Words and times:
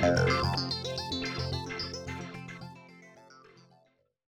Bye. 0.00 0.44